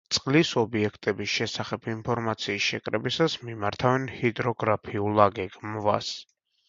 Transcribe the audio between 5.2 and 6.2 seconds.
აგეგმვას.